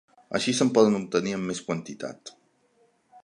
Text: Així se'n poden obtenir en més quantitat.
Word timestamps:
Així 0.37 0.53
se'n 0.59 0.71
poden 0.77 0.97
obtenir 0.99 1.35
en 1.37 1.45
més 1.51 1.61
quantitat. 1.69 2.33